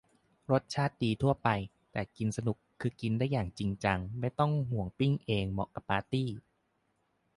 [0.51, 1.49] รสชาติดีทั่วไป
[1.91, 6.27] แต่กินสนุก คือกินได้อย่างจริงจัง ไม่ต้องห่วงปิ้งเอง เหมาะกับปาร์ตี้